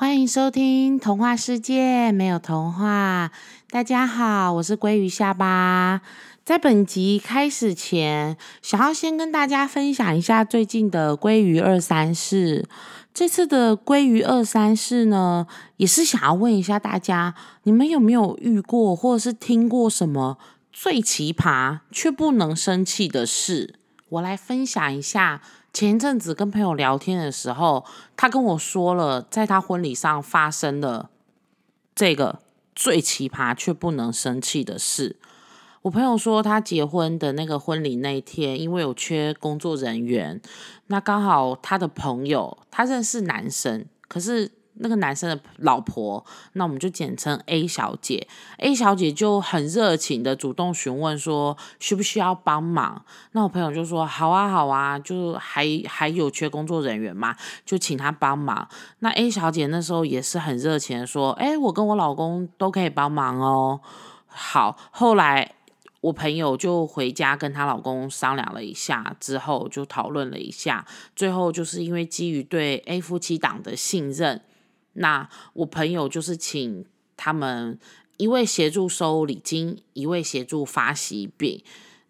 [0.00, 3.30] 欢迎收听童话世界，没有童话。
[3.68, 6.00] 大家好，我是鲑鱼下巴。
[6.42, 12.66] 在本集开始前，想要先跟大家分享一下最近的鲑鱼二三事。
[13.12, 15.46] 这次的鲑鱼二三事呢，
[15.76, 20.38] 也是想要问一下大家，你们有没有遇过或者是听过什么
[20.72, 23.74] 最奇葩却不能生气的事？
[24.08, 25.42] 我来分享一下。
[25.72, 27.84] 前一阵子跟朋友聊天的时候，
[28.16, 31.08] 他跟我说了，在他婚礼上发生的
[31.94, 32.40] 这个
[32.74, 35.16] 最奇葩却不能生气的事。
[35.82, 40.40] 我朋友说，他结婚的那个婚礼那一天，因为有缺工作人员，
[40.88, 44.52] 那刚好他的朋友他认识男生，可是。
[44.82, 48.26] 那个男生的老婆，那我们就简称 A 小姐。
[48.56, 53.04] A 小姐就很热情的主动询问说，需不需要帮忙？
[53.32, 58.66] 那我朋友就说，好啊，好啊，就还还有缺工作人员嘛，就请她帮忙。
[59.00, 63.80] 那 A 小姐那时候也是很热情的说，哎，我跟我老公都可以帮忙哦。
[64.26, 65.52] 好，后来
[66.00, 74.40] 我朋友就回家跟她老公商量了一下，之后就讨论了一下，最后就是因为基于对 A 夫妻档的信任。
[74.94, 76.84] 那我朋友就是请
[77.16, 77.78] 他们
[78.16, 81.62] 一位协助收礼金，一位协助发喜饼。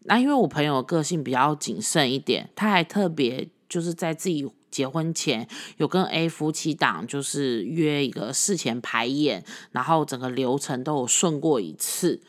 [0.04, 12.22] 那因为我朋友个性比较谨慎一点，他还特别就是在自己结婚前有跟 A 夫妻档就是约一个事前排演，然后整个流程都有顺过一次，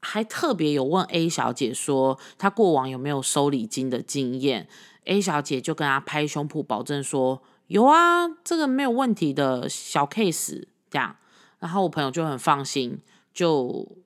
[0.00, 4.66] 还特别有问 A 小姐说她过往有没有收礼金的经验
[5.04, 7.42] ，A 小姐就跟他拍胸脯保证说。
[7.70, 11.14] 有啊，这个没有问题的小 case，这样，
[11.60, 12.98] 然后我朋友就很放心，
[13.32, 13.96] 就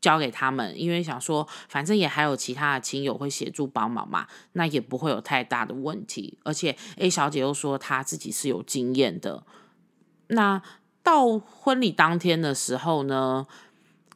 [0.00, 6.38] 交给他们，因为想说反正也还有其他的亲友会协助帮忙嘛，那也不会有太大的问题。
[6.44, 9.42] 而且 A 小姐又说她自己是有经验的。
[10.28, 10.62] 那
[11.02, 13.48] 到婚礼当天的时候呢，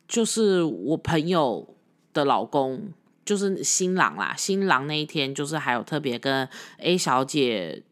[0.06, 1.75] 就是我朋友
[2.12, 2.92] 的老公，
[3.24, 6.48] 就是新郎啦，新郎那一天就是还有特别跟
[6.79, 7.83] A 小姐。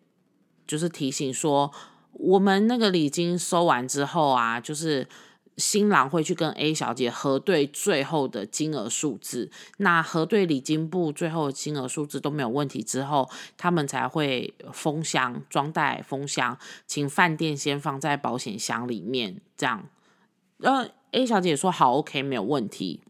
[0.70, 1.72] 就是提醒说，
[2.12, 5.08] 我们那个礼金收完之后啊，就是
[5.56, 9.50] 新郎会去跟 A 小姐核对最后的金额数字。
[9.78, 19.40] 那核对礼金部最后的金额数字都没有问题之后，他们才会封箱装袋封箱，请饭店先放在保险箱里面。
[19.56, 19.88] 这样，
[20.58, 23.00] 呃，A 小姐说好，OK，没有问题。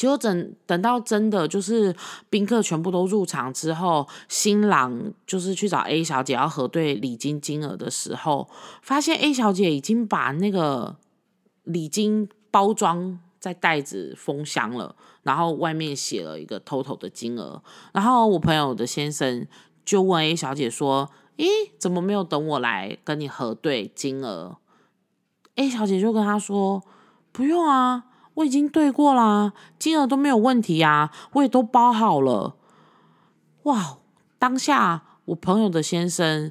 [0.00, 1.94] 结果等等到真的就是
[2.30, 8.48] 宾客全部都入场之后，新郎就是去找 A 小姐要核对礼金金额的时候，
[8.80, 10.96] 发现 A 小姐已经把那个
[11.64, 17.62] 礼金包装在袋子封箱了，然后外面写了一个 total 的金额。
[17.92, 19.46] 然后我朋友的先生
[19.84, 21.46] 就问 A 小姐说：“咦，
[21.78, 24.56] 怎么没有等我来跟你核对金额
[25.56, 26.82] ？”A 小姐就跟他说
[27.32, 32.56] ：“不用啊。”我已经对过啦，金额都没有问题啊，我也都包好了。
[33.64, 33.98] 哇，
[34.38, 36.50] 当下我朋友的先生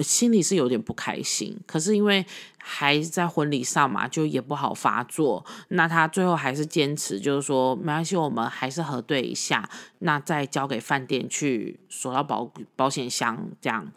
[0.00, 2.26] 心里是有点不开心，可是因为
[2.58, 5.44] 还在婚礼上嘛，就也不好发作。
[5.68, 9.68] 那他最后还是坚持，就是说没关系，我们还是核对一下，
[10.00, 13.92] 那再交给饭店去锁到保保险箱这样。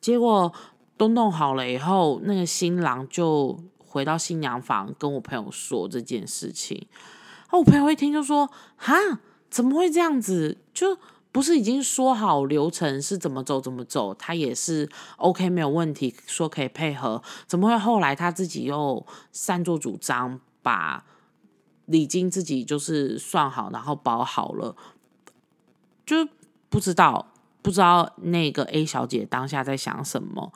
[0.00, 0.52] 结果
[0.96, 3.58] 都弄好了以后，那个新郎就。
[3.88, 6.86] 回到新娘房跟我朋友说这件事情，
[7.46, 8.94] 啊，我朋友一听就说：“哈，
[9.50, 10.58] 怎么会这样子？
[10.74, 10.98] 就
[11.32, 14.12] 不是已经说好流程是怎么走怎么走？
[14.14, 21.04] 他也是 OK 没有问题，说可以配合，怎么会后来他自己又擅作主张，把
[21.86, 24.76] 礼金自己就是算好，然后包好了？
[26.04, 26.28] 就
[26.68, 27.32] 不知道
[27.62, 30.52] 不知道那个 A 小姐当下在想什么。”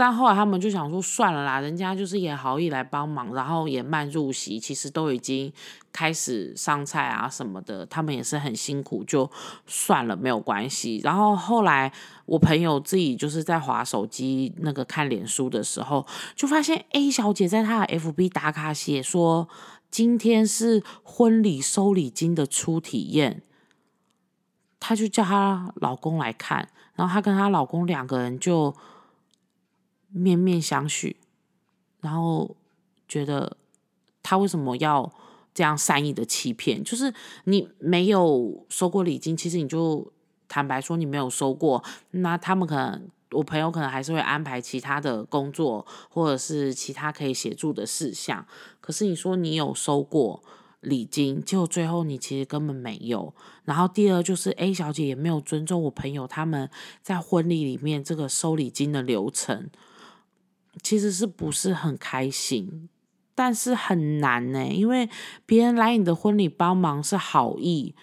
[0.00, 5.52] 但后来他们就想说算了啦，人家就是也好意来帮忙，然后也慢入席，其实都已经
[5.92, 9.30] 开始上菜啊什么的，他们也是很辛苦，就
[9.66, 11.02] 算了，没有关系。
[11.04, 11.92] 然后后来
[12.24, 19.50] 我朋友自己就是在划手机那个看脸书的时候，就发现 A 小姐在她的 FB 打卡写说
[19.90, 23.42] 今天是婚礼收礼金的初体验，
[24.80, 28.74] 她就叫她老公来看，然后她跟她老公两个人就。
[30.12, 31.14] 面面相觑，
[32.00, 32.56] 然后
[33.08, 33.56] 觉得
[34.22, 35.12] 他为什么要
[35.54, 36.82] 这样善意的欺骗？
[36.82, 37.12] 就是
[37.44, 40.12] 你没有收过礼金，其实你就
[40.48, 41.82] 坦白说你没有收过。
[42.10, 48.46] 那他们可能，我朋友可能还是会安排其他的工作，或者是其他可以协助的事项。
[48.80, 50.42] 可是你说你有收过
[50.80, 53.32] 礼金，结果最后你其实根本没有。
[53.64, 56.68] 然后第二就是 A 小姐也没有尊重我朋友他们
[57.02, 59.68] 在婚礼里面这个收礼金的流程。
[60.82, 62.88] 其实是不是很开心？
[63.34, 65.08] 但是很难呢，因为
[65.46, 67.94] 别人来你的婚礼帮忙是好意。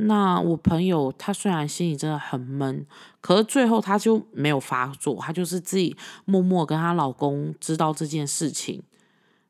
[0.00, 2.86] 那我朋友她虽然心里真的很闷，
[3.20, 8.82] 可是最后她就没有发作，她就是自己默默跟她老公知道这件事情，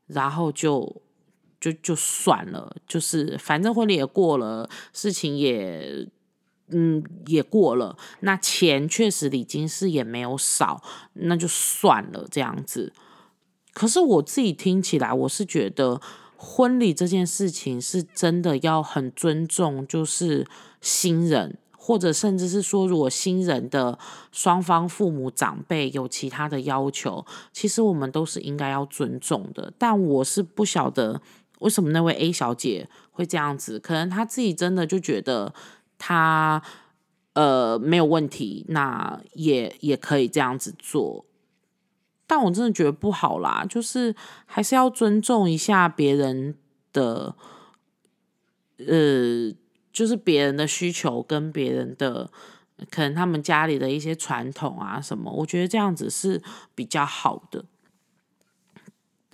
[0.06, 1.02] 然后就
[1.60, 6.08] 就就算了，就是反正婚礼也过了，事情也
[6.70, 10.82] 嗯也过了，那钱确实礼金是也没有少，
[11.14, 12.92] 那就算了这样子。
[13.72, 16.00] 可是我自己听起来，我是觉得。
[16.40, 20.46] 婚礼这件事情是真的要很尊重，就是
[20.80, 23.98] 新人，或者甚至是说，如果新人的
[24.30, 29.72] 双方父母长辈有其他的要求，其实我们都是应该要尊重的。
[29.76, 31.20] 但我是不晓得
[31.58, 35.52] 为什么那位 A 小姐会这样子，可能她自己真的就觉得
[35.98, 36.62] 他
[37.34, 41.24] 呃没有问题，那也也可以这样子做。
[42.26, 44.14] 但我真的觉得不好啦，就是
[44.44, 46.54] 还是要尊重一下别人
[46.92, 47.34] 的，
[48.78, 49.50] 呃，
[49.90, 52.30] 就是别人的需求跟别人的
[52.90, 56.42] 可能他们家里的一些传统啊什么，我觉得这样子是
[56.74, 57.64] 比较好的。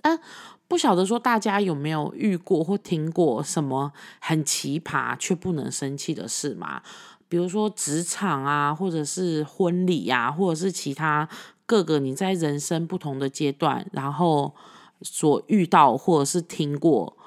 [0.03, 0.19] 嗯，
[0.67, 6.81] 不晓得说大家有没有遇过或听过什么很奇葩却不能生气的事吗？
[7.27, 11.27] 比如说职场啊，或者是婚礼呀，或者是其他。
[11.67, 14.53] 各个你在人生不同的阶段，然后
[15.01, 17.17] 所遇到或者是听过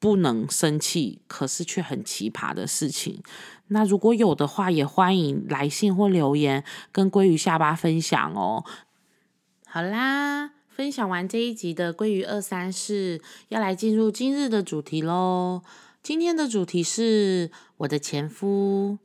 [0.00, 3.22] 不能生气，可是却很奇葩的事情，
[3.68, 8.64] 那如果有的话，也欢迎来信或留言跟鲑鱼下巴分享哦。
[9.64, 15.60] 好啦，分享完这一集的鲑鱼二三事，要来进入今日的主题喽。
[16.04, 18.98] 今天的主题是我的前夫，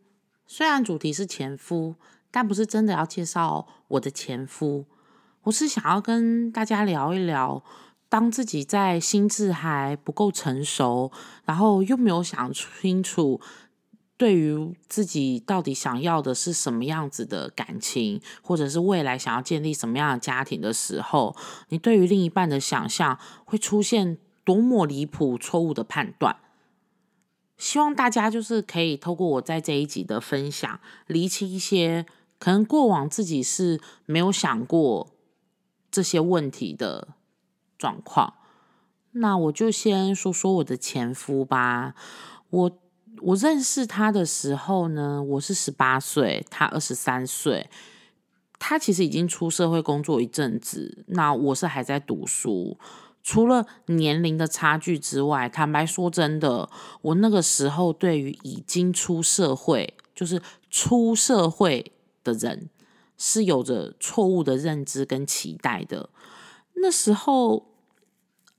[0.46, 1.96] 虽然主题是前夫。
[2.30, 4.86] 但不是真的要介绍我的前夫，
[5.44, 7.64] 我是想要跟大家聊一聊，
[8.08, 11.12] 当自己在心智还不够成熟，
[11.46, 13.40] 然后又没有想清楚，
[14.24, 21.36] 对于自己到底想要的是什么样子的感情，或者是未来想要建立什么样的家庭的时候，
[21.68, 26.38] 你对于另一半的想象会出现多么离谱、错误的判断。
[27.58, 32.06] 希望大家就是可以透过我在这一集的分享，厘清一些。
[32.40, 35.12] 可能过往自己是没有想过
[35.92, 37.10] 这些问题的
[37.78, 38.36] 状况，
[39.12, 41.94] 那我就先说说我的前夫吧。
[42.50, 42.80] 我
[43.22, 47.70] 我认识他的时候呢，我是十八岁，他二十三岁。
[48.60, 52.78] 他其实已经出社会工作一阵子，那我是还在读书。
[53.22, 56.70] 除了年龄的差距之外，坦白说真的，
[57.02, 61.92] 我那个时候对于已经出社会，就是出社会。
[62.24, 62.70] 的人
[63.18, 66.10] 是有着错误的认知跟期待的。
[66.76, 67.68] 那时候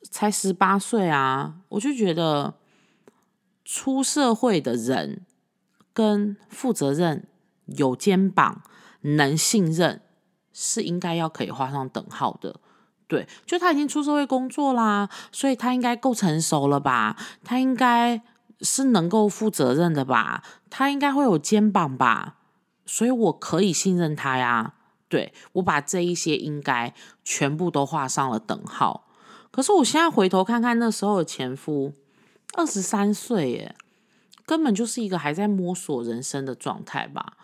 [0.02, 2.52] 才十八岁啊，我就觉得
[3.64, 5.24] 出社会的人
[5.92, 7.26] 跟负责任、
[7.66, 8.62] 有肩膀、
[9.00, 10.02] 能信任
[10.52, 12.60] 是应该要可以画上等号的。
[13.06, 17.16] 对，就他已经出社会工作啦，所以他应该够成熟了吧？
[17.44, 18.22] 他应该
[18.60, 20.42] 是能够负责任的吧？
[20.70, 22.36] 他应该会有肩膀吧？
[22.86, 24.74] 所以我可以信任他呀，
[25.08, 29.06] 对我把这一些应该全部都画上了等号。
[29.50, 31.92] 可是我现在回头看看那时候的前夫，
[32.54, 33.76] 二十三岁耶，
[34.46, 37.36] 根本就是一个还在摸索人生的状态吧。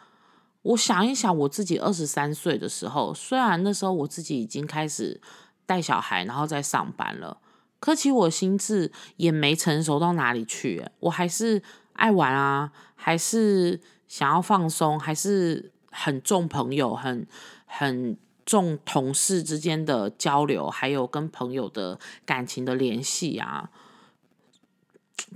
[0.63, 5.21] 我想一想，我自己二十三岁的时候，虽然那时候我自己已经开始
[5.67, 7.39] 带小孩，然后在上班了，
[7.79, 11.63] 可其我心智也没成熟到哪里去，我还是
[11.95, 13.81] 爱玩啊，还是。
[14.11, 17.25] 想要放松，还是很重朋友，很
[17.65, 23.71] 很重同事之间的交流，还有跟朋友的感情的联系啊。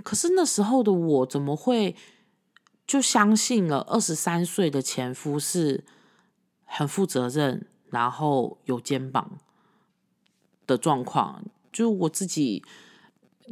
[0.03, 1.95] 可是那时候的我，怎么会
[2.85, 5.83] 就相信了二十三岁的前夫是
[6.63, 9.39] 很负责任，然后有肩膀
[10.67, 11.43] 的状况？
[11.71, 12.63] 就我自己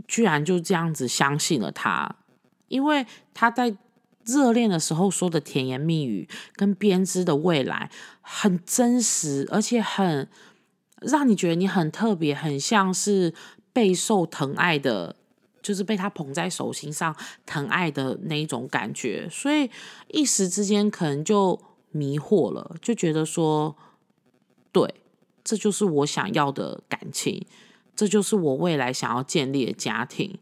[0.08, 2.16] 居然就这样子相信了他，
[2.68, 3.78] 因为他在。
[4.26, 10.30] 热恋的时候说的甜言蜜语跟编织的未来很真实，而且很
[11.02, 13.34] 让你觉得你很特别，很像是
[13.74, 15.18] 备受疼爱的，
[15.64, 17.16] 就是被他捧在手心上
[17.48, 19.28] 疼爱的那一种感觉。
[19.32, 19.72] 所以
[20.10, 23.76] 一时之间可能就迷惑了，就觉得说，
[24.72, 24.94] 对，
[25.44, 27.44] 这就是我想要的感情，
[27.96, 30.38] 这就是我未来想要建立的家庭。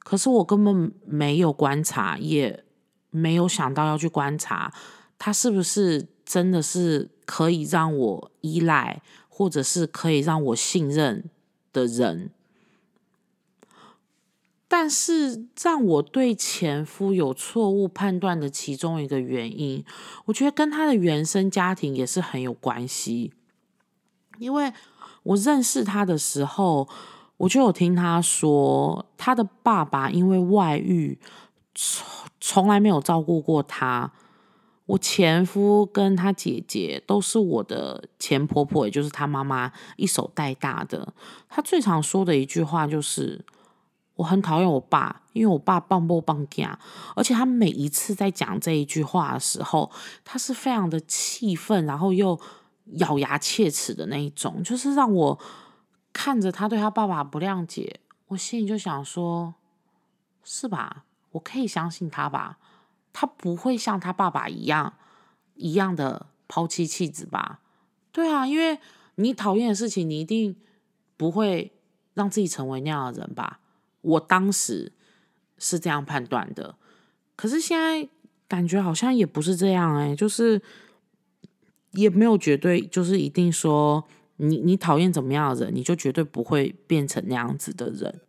[0.00, 2.64] 可是我根本没有观察，也。
[3.10, 4.70] 没有想到要去观察
[5.16, 11.30] 他是不是真的是可以让我依赖，或者是可以让我信任
[11.72, 12.30] 的人。
[14.68, 19.84] 但是让我对前夫有错误判断的其中一个原因，
[20.24, 23.32] 我觉得跟他的原生家庭也是很有关系。
[24.38, 24.72] 因为
[25.22, 26.88] 我认识他的时候，
[27.36, 31.18] 我就有听他说，他的爸爸因为外遇，
[31.74, 34.12] 从从来没有照顾过他。
[34.86, 41.12] 我前夫跟他姐姐都是我的前婆婆，也就是他妈妈一手带大的。
[41.48, 43.44] 他最常说的一句话就是
[44.16, 46.78] ：“我很讨厌我爸，因为我爸棒不棒家。”
[47.14, 49.90] 而且他每一次在讲这一句话的时候，
[50.24, 52.38] 他是非常的气愤，然后又
[52.98, 55.38] 咬牙切齿的那一种，就是让我
[56.12, 59.54] 看着他对他爸爸不谅解，我心里就想说
[60.42, 61.04] ：“是吧？
[61.32, 62.58] 我可以相信他吧。”
[63.12, 64.92] 他不会像他爸爸一样
[65.54, 67.60] 一样的抛妻弃子吧？
[68.12, 68.78] 对啊，因为
[69.14, 70.54] 你讨厌的事情，你一定
[71.16, 71.72] 不会
[72.12, 73.60] 让自己成为那样的人吧？
[74.06, 74.92] 我当时
[75.58, 76.76] 是这样判断的，
[77.34, 78.08] 可是现在
[78.48, 80.62] 感觉好像也不是这样哎，就是
[81.92, 84.04] 也没有绝对，就是一定说
[84.36, 88.20] 你你讨厌怎么样的人，你就绝对不会变成那样子的人，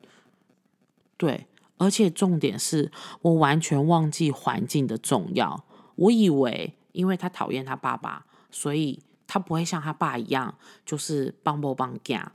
[1.16, 1.48] 对。
[1.80, 2.92] 而且重点是
[3.22, 5.64] 我完全忘记环境的重要。
[5.96, 12.32] 我以为，因为他讨厌他爸爸，所以他不会像他爸一样，就是帮不帮家。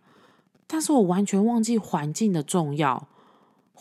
[0.68, 3.08] 但是我完全忘记环境的重要。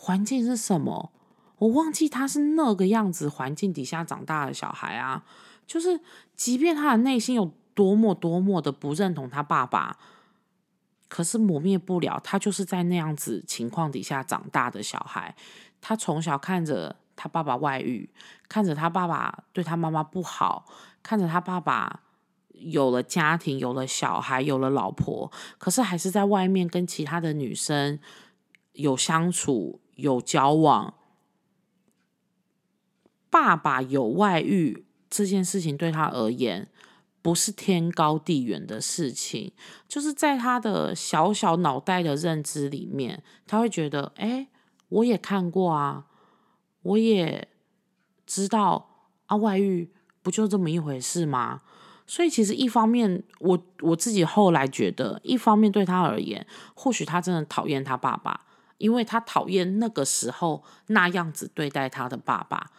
[0.04, 1.12] 环境是什么？
[1.58, 5.24] 我忘记他是那个样子环境底下长大的小孩啊。
[5.64, 6.00] 就是，
[6.34, 9.96] 即便他的内心有多么多么的不认同他爸爸。
[11.08, 15.36] 可是磨灭不了，他就是在那样子情况底下长大的小孩。
[15.80, 18.10] 他从小看着他爸爸外遇，
[18.48, 20.66] 看着他爸爸对他妈妈不好，
[21.00, 22.00] 看着他爸爸
[22.48, 28.00] 有了家庭、有了小孩、有了老婆，可是还是在外面跟其他的女生
[28.72, 30.92] 有相处、有交往。
[33.30, 36.68] 爸爸有外遇这件事情对他而言。
[37.22, 39.52] 不是天高地远的事情，
[39.86, 44.48] 就是在他的小小脑袋的认知里面，他会觉得，哎，
[44.88, 46.06] 我也看过啊，
[46.82, 47.46] 我也
[48.26, 51.62] 知道啊，外遇不就这么一回事吗？
[52.08, 56.44] 所以其实一方面，我我自己后来觉得，一方面对他而言，
[56.74, 58.44] 或许他真的讨厌他爸爸，
[58.82, 62.70] 因为他讨厌那个时候那样子对待他的爸爸，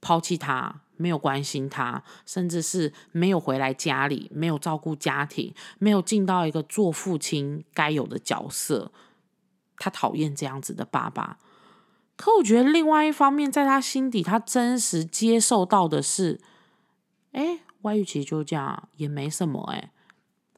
[0.00, 0.82] 抛弃他。
[1.00, 8.92] 没有关心他，甚至是没有回来家里，没有照顾家庭，没有尽到一个做父亲该有的角色。
[9.78, 11.38] 他讨厌这样子的爸爸。
[12.16, 16.38] 可我觉得另外一方面，在他心底，他真实接受到的是，
[17.32, 19.62] 哎，外遇其实就这样，也没什么。
[19.72, 19.92] 哎，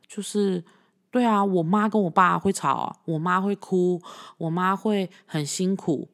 [0.08, 0.64] 就是
[1.12, 4.02] 对啊，我妈跟我爸会吵，我妈会哭，
[4.38, 6.08] 我妈会很辛苦，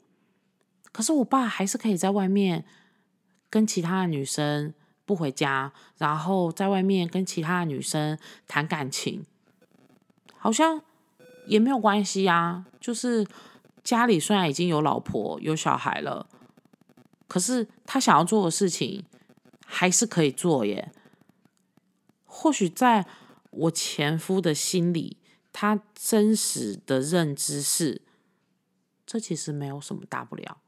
[0.92, 2.66] 可是我爸还是可以在外面。
[3.50, 4.74] 跟其他的女生
[5.06, 9.24] 不回家，然后在外面跟其他的女生谈感情，
[10.36, 10.82] 好像
[11.46, 12.66] 也没有关系啊。
[12.78, 13.26] 就是
[13.82, 16.26] 家里虽然已经有老婆有小孩了，
[17.26, 19.02] 可是他想要做的事情
[19.64, 20.92] 还是可以做耶。
[22.26, 23.06] 或许在
[23.58, 25.18] 我前夫的心里，
[25.52, 28.02] 他真实的认知是，
[29.06, 30.58] 这其实没有什么大不了，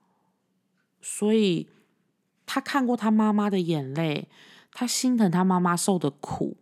[1.01, 1.69] 所以。
[2.53, 4.29] 他看过他妈妈的眼泪，
[4.73, 6.57] 他心疼他妈妈受的苦，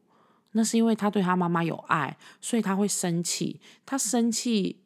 [0.53, 3.63] 那是因为他对他妈妈有爱，所以他会生气。
[3.87, 4.83] 他生气，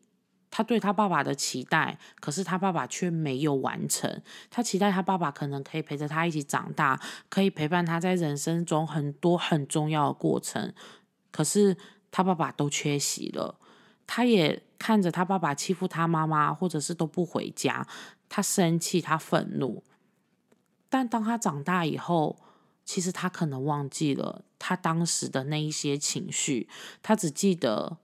[0.49, 4.23] 他对他爸爸的期待，可是他爸爸却没有完成。
[4.49, 10.73] 他期待他爸爸可能可以陪着他一起长大，可以陪伴他在人生中很多很重要的过程，
[11.33, 11.77] 可是
[12.13, 13.59] 他爸爸都缺席了。
[14.07, 17.87] 他也看着他爸爸欺负他妈妈，或者是都不回家，
[18.29, 19.83] 他生气，他愤怒。
[20.91, 22.37] 但当他长大以后，
[22.85, 26.69] 其实他可能忘记了他当时的那一些情绪，
[27.03, 27.97] 他只记得，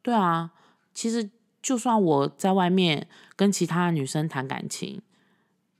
[0.00, 0.50] 对啊，
[0.92, 5.02] 其实就算我在外面跟其他女生谈感情，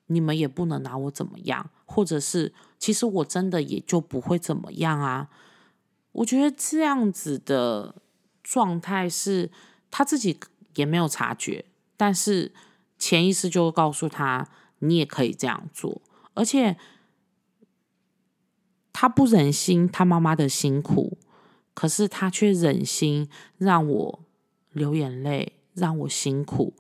[0.07, 5.31] 你们也不能拿我怎么样，或者是其实我真的也就不会怎么样啊。
[6.13, 7.95] 我觉得这样子的
[8.43, 9.51] 状态是
[9.91, 10.39] 他自己
[10.75, 11.65] 也没有察觉，
[11.97, 12.53] 但是
[12.99, 14.49] 潜意识就告诉他，
[14.81, 16.03] 你也可以这样做。
[16.35, 16.77] 而且
[18.93, 21.19] 他不忍心他妈妈的辛苦，
[21.75, 23.29] 可是他却忍心
[23.59, 24.25] 让我
[24.73, 26.75] 流眼泪，让我辛苦。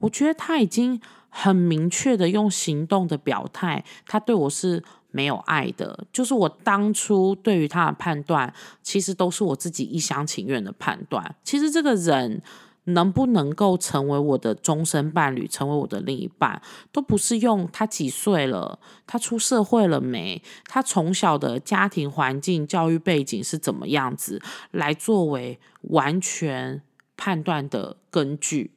[0.00, 11.34] 我觉得他已经很明确的用行动的表态，他对我是没有爱的，就是我当初对于他的判断，其实都是我自己一厢情愿的判断。
[11.42, 12.42] 其实这个人
[12.84, 16.60] 能不能够成为我的终身伴侣，成为我的另一半，
[16.92, 24.40] 都不是用他几岁了，他出社会了没，他从小的家庭环境、教育背景是怎么样子，
[24.72, 26.82] 来作为完全
[27.16, 28.72] 判断的根据。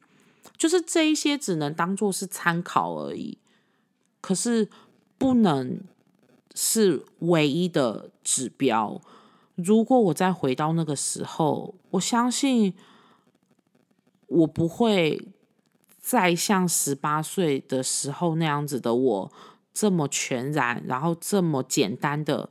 [0.56, 3.36] 就是这一些只能当做是参考而已，
[4.22, 4.70] 可是
[5.18, 5.80] 不能。
[6.54, 9.00] 是唯一的指标。
[9.54, 12.74] 如果我再回到那个时候，我相信
[14.26, 15.28] 我不会
[16.00, 19.32] 再像十八岁的时候那样子的我
[19.72, 22.50] 这么全然，然后这么简单的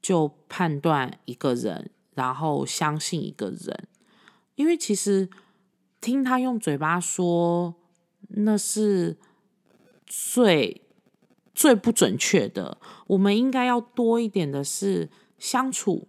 [0.00, 3.88] 就判断一个人，然后相信一个人。
[4.54, 5.28] 因为其实
[6.00, 7.74] 听他用嘴巴说，
[8.28, 9.16] 那是
[10.06, 10.82] 最。
[11.58, 15.10] 最不准确的，我们应该要多一点的是
[15.40, 16.06] 相处。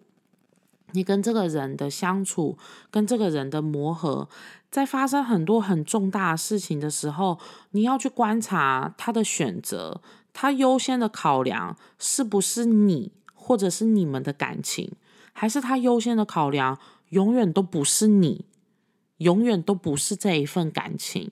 [0.92, 2.56] 你跟这个人的相处，
[2.92, 4.30] 跟这个人的磨合，
[4.70, 7.40] 在发生很多很重大的事情的时候，
[7.72, 10.04] 你要去观察他的选择，
[10.34, 14.92] 他优先的考量是不是你，或者是你们的感情，
[15.34, 16.78] 还是他优先的考量
[17.10, 18.46] 永远都不是你，
[19.18, 21.32] 永远都不是这一份感情。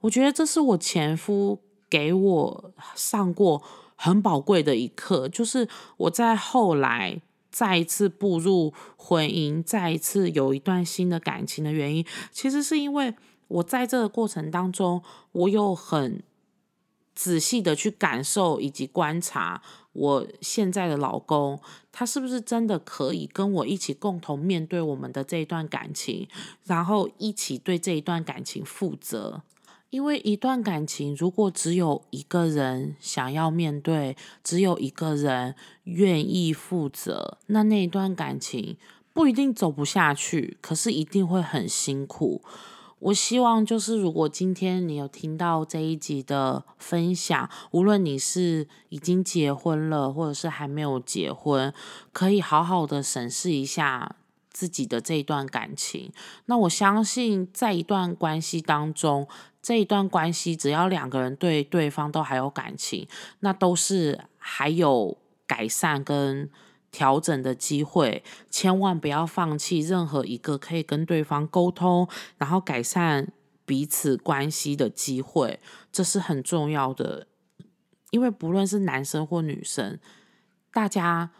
[0.00, 1.60] 我觉得这是我前夫。
[1.96, 3.62] 给我上过
[3.96, 13.14] 很宝贵的一课，就是我在后来再一次步入婚姻，再一次有一段新的感情的原因，其实是因为
[13.48, 16.22] 我在这个过程当中，我有很
[17.14, 19.62] 仔细的去感受以及观察
[19.94, 21.58] 我现在的老公，
[21.90, 26.28] 他是不是真的可以跟我一起共同面对我们的这一段感情，
[26.64, 29.40] 然后一起对这一段感情负责。
[29.96, 38.76] 因为一段感情，如果只有一个人想要面对，只有一个人愿意负责，那那一段感情
[39.14, 42.42] 不一定走不下去，可是一定会很辛苦。
[42.98, 51.72] 我希望就是，如果今天你有听到这一集的分享，无论你是已经结婚了，或者是还没有结婚，
[52.12, 54.16] 可以好好的审视一下
[54.50, 56.12] 自己的这一段感情。
[56.44, 59.26] 那我相信，在一段关系当中。
[59.66, 63.08] 这一段关系，只要两个人对对方都还有感情，
[63.40, 66.48] 那都是还有改善跟
[66.92, 68.22] 调整的机会。
[68.48, 73.32] 千万不要放弃任何一个可以跟对方沟通，然后改善
[73.64, 75.58] 彼此关系的机会，
[75.90, 77.26] 这是很重要的。
[78.12, 79.98] 因为不论是男生或女生，
[80.72, 81.32] 大家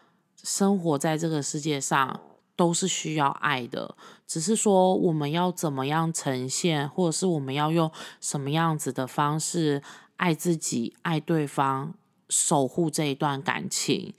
[0.42, 2.22] 生活在这个世界上。
[2.58, 3.94] 都是需要爱的，
[4.26, 9.82] 只是说我们要怎么样呈现，或者是我们要用什么样子的方式
[10.16, 11.94] 爱自己、爱对方、
[12.28, 14.14] 守护这一段感情。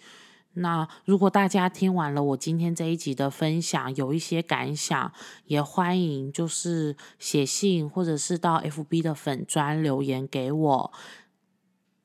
[0.54, 5.12] 那如果大家听完了我今天这一集的分享，有一些感想，
[5.46, 10.92] 也欢迎就是写信或者是到 FB 的粉砖留言给我，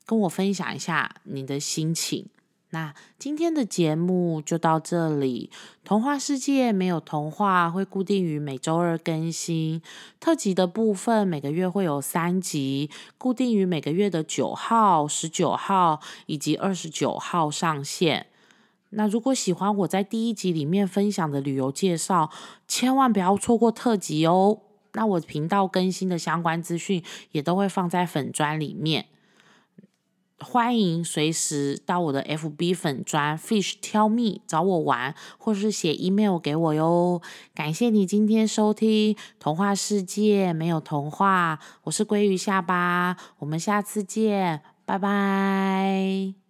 [0.04, 2.28] 跟我分享一下你的心情。
[2.74, 5.50] 那今天的节目就到这里。
[5.84, 9.82] 童话世界没有童话，会固定于每周二更新。
[10.18, 18.28] 特辑的部分每个月会有三集，固定于每个月的九号、十九号以及二十九号上线。
[18.88, 22.30] 那如果喜欢我在第一集里面分享的旅游介绍，
[22.66, 24.60] 千万不要错过特辑哦。
[24.94, 29.06] 那我频道更新的相关资讯也都会放在粉砖里面。
[30.42, 37.22] 欢迎随时到我的 FB 粉专 Fish Tell Me 找我玩，或是写 email 给我哟。
[37.54, 46.41] 感谢你今天收听《童话世界没有童话》，我是鲑鱼下巴，我们下次见，拜拜。